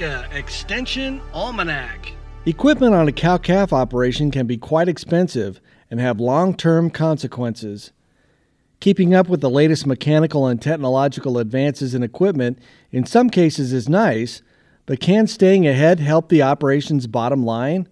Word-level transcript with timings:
Extension 0.00 1.20
Almanac. 1.32 2.12
Equipment 2.46 2.94
on 2.94 3.08
a 3.08 3.12
cow 3.12 3.38
calf 3.38 3.72
operation 3.72 4.30
can 4.30 4.46
be 4.46 4.56
quite 4.56 4.88
expensive 4.88 5.60
and 5.90 6.00
have 6.00 6.20
long 6.20 6.54
term 6.54 6.90
consequences. 6.90 7.92
Keeping 8.80 9.14
up 9.14 9.28
with 9.28 9.40
the 9.40 9.48
latest 9.48 9.86
mechanical 9.86 10.46
and 10.46 10.60
technological 10.60 11.38
advances 11.38 11.94
in 11.94 12.02
equipment 12.02 12.58
in 12.90 13.06
some 13.06 13.30
cases 13.30 13.72
is 13.72 13.88
nice, 13.88 14.42
but 14.86 15.00
can 15.00 15.26
staying 15.26 15.66
ahead 15.66 16.00
help 16.00 16.28
the 16.28 16.42
operation's 16.42 17.06
bottom 17.06 17.44
line? 17.44 17.88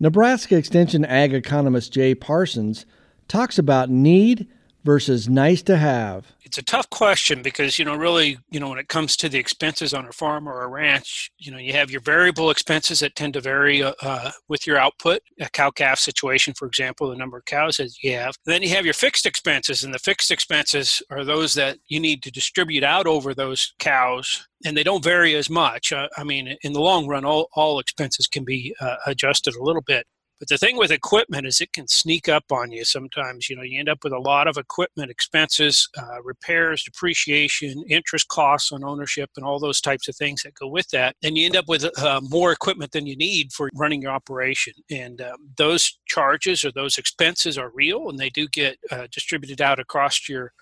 Nebraska 0.00 0.56
Extension 0.56 1.04
Ag 1.04 1.34
economist 1.34 1.92
Jay 1.92 2.14
Parsons 2.14 2.86
talks 3.28 3.58
about 3.58 3.90
need 3.90 4.48
versus 4.84 5.28
nice 5.28 5.62
to 5.62 5.76
have? 5.76 6.26
It's 6.42 6.58
a 6.58 6.62
tough 6.62 6.88
question 6.88 7.42
because, 7.42 7.78
you 7.78 7.84
know, 7.84 7.94
really, 7.94 8.38
you 8.50 8.58
know, 8.58 8.70
when 8.70 8.78
it 8.78 8.88
comes 8.88 9.16
to 9.18 9.28
the 9.28 9.38
expenses 9.38 9.92
on 9.92 10.06
a 10.06 10.12
farm 10.12 10.48
or 10.48 10.62
a 10.62 10.68
ranch, 10.68 11.30
you 11.38 11.52
know, 11.52 11.58
you 11.58 11.72
have 11.74 11.90
your 11.90 12.00
variable 12.00 12.50
expenses 12.50 13.00
that 13.00 13.14
tend 13.14 13.34
to 13.34 13.40
vary 13.40 13.82
uh, 13.82 13.92
uh 14.02 14.30
with 14.48 14.66
your 14.66 14.78
output. 14.78 15.20
A 15.40 15.50
cow 15.50 15.70
calf 15.70 15.98
situation, 15.98 16.54
for 16.54 16.66
example, 16.66 17.10
the 17.10 17.16
number 17.16 17.36
of 17.36 17.44
cows 17.44 17.76
that 17.76 17.92
you 18.02 18.12
have. 18.14 18.34
then 18.46 18.62
you 18.62 18.70
have 18.70 18.84
your 18.84 18.94
fixed 18.94 19.26
expenses, 19.26 19.84
and 19.84 19.92
the 19.92 19.98
fixed 19.98 20.30
expenses 20.30 21.02
are 21.10 21.24
those 21.24 21.54
that 21.54 21.78
you 21.88 22.00
need 22.00 22.22
to 22.22 22.30
distribute 22.30 22.84
out 22.84 23.06
over 23.06 23.34
those 23.34 23.74
cows 23.78 24.48
and 24.64 24.76
they 24.76 24.82
don't 24.82 25.04
vary 25.04 25.34
as 25.34 25.48
much. 25.48 25.92
Uh, 25.92 26.08
I 26.16 26.24
mean, 26.24 26.56
in 26.62 26.72
the 26.72 26.80
long 26.80 27.06
run, 27.06 27.24
all, 27.24 27.48
all 27.54 27.78
expenses 27.78 28.26
can 28.26 28.44
be 28.44 28.74
uh, 28.80 28.96
adjusted 29.06 29.54
a 29.54 29.62
little 29.62 29.82
bit. 29.82 30.06
But 30.38 30.48
the 30.48 30.58
thing 30.58 30.76
with 30.76 30.90
equipment 30.90 31.46
is 31.46 31.60
it 31.60 31.72
can 31.72 31.88
sneak 31.88 32.28
up 32.28 32.44
on 32.50 32.70
you 32.70 32.84
sometimes. 32.84 33.48
You 33.48 33.56
know, 33.56 33.62
you 33.62 33.78
end 33.78 33.88
up 33.88 34.04
with 34.04 34.12
a 34.12 34.18
lot 34.18 34.46
of 34.46 34.56
equipment 34.56 35.10
expenses, 35.10 35.88
uh, 35.98 36.22
repairs, 36.22 36.84
depreciation, 36.84 37.82
interest 37.88 38.28
costs 38.28 38.70
on 38.70 38.84
ownership, 38.84 39.30
and 39.36 39.44
all 39.44 39.58
those 39.58 39.80
types 39.80 40.08
of 40.08 40.16
things 40.16 40.42
that 40.42 40.54
go 40.54 40.68
with 40.68 40.88
that. 40.90 41.16
And 41.22 41.36
you 41.36 41.46
end 41.46 41.56
up 41.56 41.68
with 41.68 41.84
uh, 41.98 42.20
more 42.22 42.52
equipment 42.52 42.92
than 42.92 43.06
you 43.06 43.16
need 43.16 43.52
for 43.52 43.68
running 43.74 44.02
your 44.02 44.12
operation. 44.12 44.74
And 44.90 45.20
um, 45.20 45.50
those 45.56 45.98
charges 46.06 46.64
or 46.64 46.72
those 46.72 46.98
expenses 46.98 47.58
are 47.58 47.70
real 47.74 48.08
and 48.08 48.18
they 48.18 48.30
do 48.30 48.48
get 48.48 48.78
uh, 48.90 49.08
distributed 49.10 49.60
out 49.60 49.80
across 49.80 50.28
your 50.28 50.52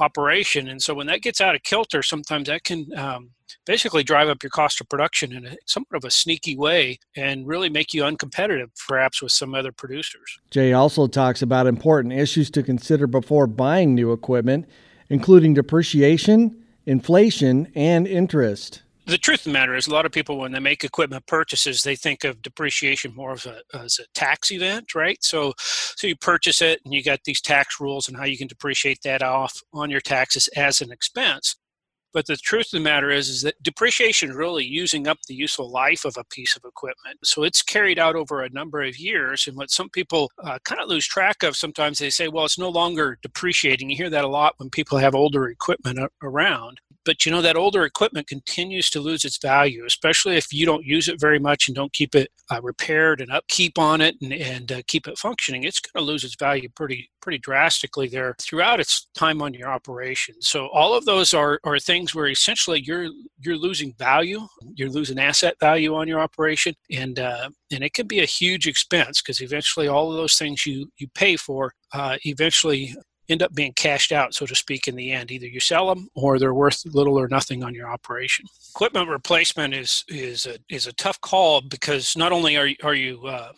operation. 0.00 0.68
And 0.68 0.82
so 0.82 0.94
when 0.94 1.06
that 1.08 1.22
gets 1.22 1.40
out 1.40 1.54
of 1.54 1.62
kilter, 1.62 2.02
sometimes 2.02 2.48
that 2.48 2.64
can 2.64 2.86
um, 2.96 3.30
basically 3.66 4.02
drive 4.02 4.28
up 4.28 4.42
your 4.42 4.50
cost 4.50 4.80
of 4.80 4.88
production 4.88 5.32
in 5.32 5.46
a 5.46 5.56
somewhat 5.66 5.96
of 5.96 6.04
a 6.04 6.10
sneaky 6.10 6.56
way 6.56 6.98
and 7.16 7.46
really 7.46 7.68
make 7.68 7.94
you 7.94 8.02
uncompetitive, 8.02 8.70
perhaps 8.86 9.22
with 9.22 9.32
some 9.32 9.54
other 9.54 9.72
producers. 9.72 10.38
Jay 10.50 10.72
also 10.72 11.06
talks 11.06 11.42
about 11.42 11.66
important 11.66 12.14
issues 12.14 12.50
to 12.50 12.62
consider 12.62 13.06
before 13.06 13.46
buying 13.46 13.94
new 13.94 14.12
equipment, 14.12 14.66
including 15.08 15.54
depreciation, 15.54 16.64
inflation, 16.86 17.70
and 17.74 18.06
interest. 18.06 18.82
The 19.06 19.18
truth 19.18 19.40
of 19.40 19.44
the 19.44 19.50
matter 19.50 19.74
is 19.74 19.86
a 19.86 19.92
lot 19.92 20.06
of 20.06 20.12
people 20.12 20.38
when 20.38 20.52
they 20.52 20.60
make 20.60 20.82
equipment 20.82 21.26
purchases 21.26 21.82
they 21.82 21.94
think 21.94 22.24
of 22.24 22.40
depreciation 22.40 23.14
more 23.14 23.32
of 23.32 23.44
a, 23.44 23.60
as 23.76 23.98
a 23.98 24.06
tax 24.14 24.50
event 24.50 24.94
right? 24.94 25.22
So 25.22 25.52
so 25.58 26.06
you 26.06 26.16
purchase 26.16 26.62
it 26.62 26.80
and 26.84 26.94
you 26.94 27.02
got 27.02 27.20
these 27.24 27.42
tax 27.42 27.78
rules 27.78 28.08
and 28.08 28.16
how 28.16 28.24
you 28.24 28.38
can 28.38 28.46
depreciate 28.46 29.00
that 29.04 29.22
off 29.22 29.60
on 29.74 29.90
your 29.90 30.00
taxes 30.00 30.48
as 30.56 30.80
an 30.80 30.90
expense 30.90 31.56
but 32.14 32.26
the 32.26 32.36
truth 32.36 32.66
of 32.66 32.78
the 32.78 32.80
matter 32.80 33.10
is, 33.10 33.28
is 33.28 33.42
that 33.42 33.60
depreciation 33.62 34.30
is 34.30 34.36
really 34.36 34.64
using 34.64 35.08
up 35.08 35.18
the 35.26 35.34
useful 35.34 35.68
life 35.70 36.04
of 36.04 36.16
a 36.16 36.24
piece 36.24 36.56
of 36.56 36.64
equipment. 36.64 37.18
So 37.24 37.42
it's 37.42 37.60
carried 37.60 37.98
out 37.98 38.14
over 38.14 38.42
a 38.42 38.50
number 38.50 38.82
of 38.82 38.96
years. 38.96 39.48
And 39.48 39.56
what 39.56 39.70
some 39.70 39.90
people 39.90 40.30
uh, 40.42 40.58
kind 40.64 40.80
of 40.80 40.88
lose 40.88 41.06
track 41.06 41.42
of 41.42 41.56
sometimes, 41.56 41.98
they 41.98 42.10
say, 42.10 42.28
well, 42.28 42.44
it's 42.44 42.58
no 42.58 42.68
longer 42.68 43.18
depreciating. 43.20 43.90
You 43.90 43.96
hear 43.96 44.10
that 44.10 44.24
a 44.24 44.28
lot 44.28 44.54
when 44.58 44.70
people 44.70 44.98
have 44.98 45.16
older 45.16 45.48
equipment 45.48 45.98
around 46.22 46.80
but 47.04 47.24
you 47.24 47.32
know 47.32 47.42
that 47.42 47.56
older 47.56 47.84
equipment 47.84 48.26
continues 48.26 48.90
to 48.90 49.00
lose 49.00 49.24
its 49.24 49.38
value 49.38 49.84
especially 49.86 50.36
if 50.36 50.52
you 50.52 50.66
don't 50.66 50.84
use 50.84 51.08
it 51.08 51.20
very 51.20 51.38
much 51.38 51.68
and 51.68 51.74
don't 51.74 51.92
keep 51.92 52.14
it 52.14 52.30
uh, 52.50 52.60
repaired 52.62 53.20
and 53.20 53.32
upkeep 53.32 53.78
on 53.78 54.00
it 54.00 54.16
and, 54.22 54.32
and 54.32 54.72
uh, 54.72 54.82
keep 54.86 55.06
it 55.06 55.18
functioning 55.18 55.64
it's 55.64 55.80
going 55.80 56.04
to 56.04 56.10
lose 56.10 56.24
its 56.24 56.36
value 56.36 56.68
pretty 56.74 57.10
pretty 57.24 57.38
drastically 57.38 58.06
there 58.06 58.36
throughout 58.38 58.80
its 58.80 59.08
time 59.14 59.40
on 59.40 59.54
your 59.54 59.70
operation. 59.70 60.34
So 60.40 60.68
all 60.74 60.94
of 60.94 61.06
those 61.06 61.32
are, 61.32 61.58
are 61.64 61.78
things 61.78 62.14
where 62.14 62.28
essentially 62.28 62.82
you're 62.84 63.08
you're 63.40 63.56
losing 63.56 63.94
value 63.98 64.46
you're 64.74 64.90
losing 64.90 65.18
asset 65.18 65.54
value 65.58 65.94
on 65.94 66.06
your 66.06 66.20
operation 66.20 66.74
and 66.90 67.18
uh, 67.18 67.48
and 67.72 67.82
it 67.82 67.94
can 67.94 68.06
be 68.06 68.20
a 68.20 68.26
huge 68.26 68.66
expense 68.66 69.22
because 69.22 69.40
eventually 69.40 69.88
all 69.88 70.10
of 70.10 70.18
those 70.18 70.36
things 70.36 70.66
you 70.66 70.86
you 70.98 71.08
pay 71.14 71.36
for 71.36 71.72
uh, 71.94 72.16
eventually 72.24 72.94
end 73.28 73.42
up 73.42 73.54
being 73.54 73.72
cashed 73.72 74.12
out, 74.12 74.34
so 74.34 74.46
to 74.46 74.54
speak, 74.54 74.86
in 74.86 74.96
the 74.96 75.12
end. 75.12 75.30
Either 75.30 75.46
you 75.46 75.60
sell 75.60 75.88
them 75.88 76.08
or 76.14 76.38
they're 76.38 76.54
worth 76.54 76.84
little 76.86 77.18
or 77.18 77.28
nothing 77.28 77.64
on 77.64 77.74
your 77.74 77.88
operation. 77.88 78.46
Equipment 78.74 79.08
replacement 79.08 79.74
is 79.74 80.04
is 80.08 80.46
a, 80.46 80.58
is 80.68 80.86
a 80.86 80.92
tough 80.92 81.20
call 81.20 81.60
because 81.60 82.16
not 82.16 82.32
only 82.32 82.56
are 82.56 82.68
are 82.82 82.94
you 82.94 83.24
uh, 83.26 83.52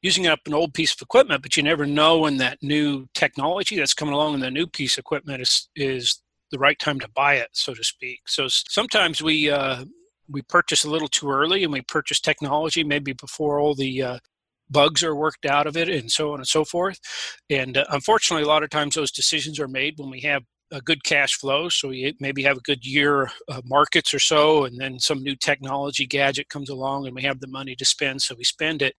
using 0.00 0.26
up 0.26 0.40
an 0.46 0.54
old 0.54 0.74
piece 0.74 0.94
of 0.94 1.02
equipment, 1.02 1.42
but 1.42 1.56
you 1.56 1.62
never 1.62 1.86
know 1.86 2.18
when 2.18 2.36
that 2.38 2.58
new 2.62 3.06
technology 3.14 3.76
that's 3.76 3.94
coming 3.94 4.14
along 4.14 4.34
and 4.34 4.42
the 4.42 4.50
new 4.50 4.66
piece 4.66 4.96
of 4.96 5.02
equipment 5.02 5.42
is 5.42 5.68
is 5.76 6.20
the 6.50 6.58
right 6.58 6.78
time 6.78 7.00
to 7.00 7.08
buy 7.08 7.34
it, 7.34 7.48
so 7.52 7.74
to 7.74 7.82
speak. 7.82 8.20
So 8.26 8.46
sometimes 8.48 9.22
we 9.22 9.50
uh, 9.50 9.84
we 10.28 10.42
purchase 10.42 10.84
a 10.84 10.90
little 10.90 11.08
too 11.08 11.30
early 11.30 11.64
and 11.64 11.72
we 11.72 11.82
purchase 11.82 12.20
technology 12.20 12.84
maybe 12.84 13.12
before 13.12 13.58
all 13.58 13.74
the 13.74 14.02
uh, 14.02 14.18
bugs 14.72 15.02
are 15.02 15.14
worked 15.14 15.46
out 15.46 15.66
of 15.66 15.76
it 15.76 15.88
and 15.88 16.10
so 16.10 16.32
on 16.32 16.40
and 16.40 16.48
so 16.48 16.64
forth. 16.64 16.98
And 17.50 17.76
uh, 17.76 17.84
unfortunately 17.90 18.44
a 18.44 18.48
lot 18.48 18.62
of 18.62 18.70
times 18.70 18.94
those 18.94 19.12
decisions 19.12 19.60
are 19.60 19.68
made 19.68 19.94
when 19.98 20.10
we 20.10 20.20
have 20.20 20.42
a 20.72 20.80
good 20.80 21.04
cash 21.04 21.34
flow 21.34 21.68
so 21.68 21.88
we 21.88 22.14
maybe 22.18 22.42
have 22.42 22.56
a 22.56 22.62
good 22.62 22.84
year 22.84 23.30
markets 23.64 24.14
or 24.14 24.18
so 24.18 24.64
and 24.64 24.80
then 24.80 24.98
some 24.98 25.22
new 25.22 25.36
technology 25.36 26.06
gadget 26.06 26.48
comes 26.48 26.70
along 26.70 27.06
and 27.06 27.14
we 27.14 27.22
have 27.22 27.40
the 27.40 27.46
money 27.46 27.76
to 27.76 27.84
spend 27.84 28.22
so 28.22 28.34
we 28.34 28.44
spend 28.44 28.82
it. 28.82 28.94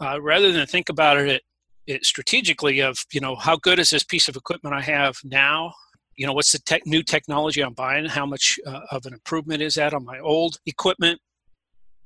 Uh, 0.00 0.20
rather 0.20 0.50
than 0.50 0.66
think 0.66 0.88
about 0.88 1.16
it, 1.16 1.42
it 1.86 2.04
strategically 2.04 2.80
of 2.80 2.98
you 3.12 3.20
know 3.20 3.36
how 3.36 3.56
good 3.56 3.78
is 3.78 3.90
this 3.90 4.04
piece 4.04 4.28
of 4.28 4.36
equipment 4.36 4.74
i 4.74 4.80
have 4.80 5.16
now? 5.24 5.72
You 6.16 6.26
know 6.26 6.32
what's 6.32 6.52
the 6.52 6.58
tech, 6.58 6.86
new 6.86 7.02
technology 7.02 7.60
i'm 7.62 7.74
buying? 7.74 8.06
How 8.06 8.26
much 8.26 8.58
uh, 8.66 8.80
of 8.90 9.06
an 9.06 9.12
improvement 9.12 9.62
is 9.62 9.74
that 9.74 9.94
on 9.94 10.04
my 10.04 10.18
old 10.18 10.56
equipment 10.66 11.20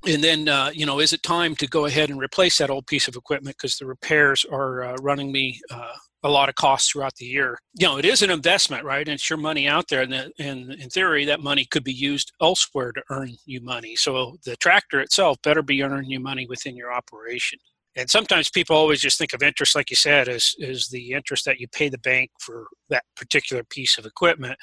and 0.07 0.23
then 0.23 0.49
uh, 0.49 0.71
you 0.73 0.87
know 0.87 1.01
is 1.01 1.13
it 1.13 1.23
time 1.23 1.55
to 1.57 1.67
go 1.67 1.87
ahead 1.87 2.11
and 2.11 2.21
replace 2.21 2.59
that 2.59 2.71
old 2.71 2.87
piece 2.87 3.09
of 3.09 3.17
equipment? 3.17 3.57
Because 3.57 3.77
the 3.77 3.87
repairs 3.87 4.45
are 4.51 4.85
uh, 4.85 4.97
running 5.01 5.33
me 5.33 5.61
uh, 5.71 5.93
a 6.23 6.29
lot 6.29 6.49
of 6.49 6.55
costs 6.55 6.91
throughout 6.91 7.15
the 7.17 7.25
year. 7.25 7.59
You 7.75 7.87
know 7.87 7.99
it 7.99 8.05
is 8.05 8.23
an 8.23 8.31
investment 8.31 8.85
right? 8.85 9.07
And 9.07 9.15
it's 9.15 9.29
your 9.29 9.39
money 9.39 9.69
out 9.69 9.89
there 9.89 10.03
and, 10.03 10.13
the, 10.13 10.31
and 10.39 10.73
in 10.73 10.91
theory 10.91 11.25
that 11.27 11.41
money 11.41 11.65
could 11.65 11.85
be 11.85 11.93
used 11.93 12.33
elsewhere 12.41 12.93
to 12.93 13.03
earn 13.11 13.37
you 13.45 13.61
money. 13.61 13.97
So 13.97 14.37
the 14.45 14.57
tractor 14.57 15.01
itself 15.01 15.39
better 15.43 15.63
be 15.63 15.83
earning 15.83 16.11
you 16.11 16.21
money 16.21 16.47
within 16.47 16.77
your 16.77 16.93
operation 16.93 17.59
and 17.99 18.09
sometimes 18.09 18.49
people 18.51 18.77
always 18.77 19.01
just 19.01 19.19
think 19.19 19.33
of 19.33 19.43
interest 19.43 19.75
like 19.75 19.91
you 19.91 19.97
said 19.97 20.29
as, 20.29 20.55
as 20.63 20.89
the 20.89 21.13
interest 21.13 21.45
that 21.45 21.59
you 21.59 21.69
pay 21.69 21.89
the 21.89 21.99
bank 21.99 22.31
for 22.39 22.67
that 22.91 23.05
particular 23.17 23.63
piece 23.65 23.99
of 23.99 24.07
equipment. 24.07 24.57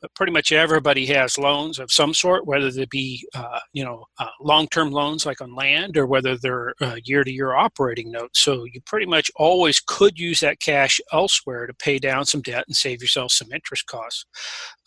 But 0.00 0.14
pretty 0.14 0.32
much 0.32 0.52
everybody 0.52 1.06
has 1.06 1.38
loans 1.38 1.78
of 1.78 1.90
some 1.90 2.12
sort 2.12 2.46
whether 2.46 2.70
they 2.70 2.86
be 2.86 3.26
uh, 3.34 3.60
you 3.72 3.84
know 3.84 4.04
uh, 4.18 4.26
long-term 4.40 4.90
loans 4.90 5.26
like 5.26 5.40
on 5.40 5.54
land 5.54 5.96
or 5.96 6.06
whether 6.06 6.36
they're 6.36 6.74
uh, 6.80 6.96
year-to-year 7.04 7.54
operating 7.54 8.10
notes. 8.10 8.40
So 8.40 8.64
you 8.64 8.80
pretty 8.84 9.06
much 9.06 9.30
always 9.36 9.80
could 9.80 10.18
use 10.18 10.40
that 10.40 10.60
cash 10.60 11.00
elsewhere 11.12 11.66
to 11.66 11.74
pay 11.74 11.98
down 11.98 12.24
some 12.24 12.42
debt 12.42 12.64
and 12.66 12.76
save 12.76 13.00
yourself 13.00 13.32
some 13.32 13.52
interest 13.52 13.86
costs. 13.86 14.24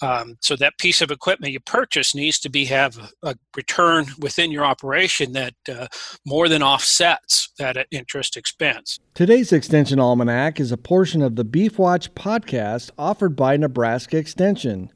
Um, 0.02 0.36
so 0.42 0.56
that 0.58 0.78
piece 0.78 1.02
of 1.02 1.12
equipment 1.12 1.54
you 1.54 1.60
purchase 1.62 2.14
needs 2.14 2.40
to 2.40 2.50
be 2.50 2.66
have 2.66 2.98
a, 2.98 3.30
a 3.30 3.36
return 3.56 4.06
within 4.20 4.52
your 4.52 4.66
operation 4.66 5.32
that 5.34 5.54
uh, 5.70 5.88
more 6.26 6.50
than 6.50 6.62
offsets 6.62 7.50
that 7.58 7.88
interest 7.94 8.36
expense. 8.36 9.00
Today's 9.14 9.54
Extension 9.54 10.00
Almanac 10.00 10.60
is 10.60 10.72
a 10.72 10.78
portion 10.78 11.22
of 11.22 11.36
the 11.36 11.44
Beef 11.44 11.78
Watch 11.78 12.14
podcast 12.16 12.90
offered 12.98 13.36
by 13.36 13.56
Nebraska 13.56 14.18
Extension. 14.18 14.92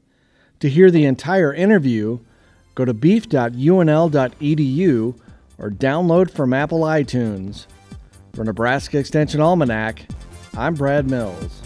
To 0.60 0.68
hear 0.68 0.90
the 0.90 1.04
entire 1.04 1.54
interview, 1.54 2.18
go 2.74 2.84
to 2.84 2.92
beef.unl.edu 2.92 3.58
or 5.58 5.70
download 5.70 6.30
from 6.30 6.52
Apple 6.52 6.80
iTunes. 6.80 7.66
For 8.34 8.44
Nebraska 8.44 8.98
Extension 8.98 9.40
Almanac, 9.40 10.06
I'm 10.56 10.74
Brad 10.74 11.08
Mills. 11.08 11.62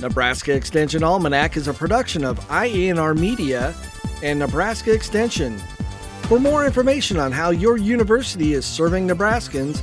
Nebraska 0.00 0.54
Extension 0.54 1.02
Almanac 1.02 1.56
is 1.56 1.68
a 1.68 1.74
production 1.74 2.24
of 2.24 2.40
IANR 2.48 3.18
Media 3.18 3.74
and 4.22 4.38
Nebraska 4.38 4.92
Extension. 4.92 5.58
For 6.24 6.38
more 6.38 6.64
information 6.64 7.18
on 7.18 7.32
how 7.32 7.50
your 7.50 7.76
university 7.76 8.54
is 8.54 8.64
serving 8.64 9.08
Nebraskans, 9.08 9.82